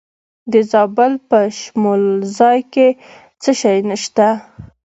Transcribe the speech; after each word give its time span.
د 0.51 0.53
زابل 0.71 1.13
په 1.29 1.39
شمولزای 1.59 2.59
کې 2.73 2.87
څه 3.41 3.51
شی 3.61 3.77
شته؟ 4.03 4.29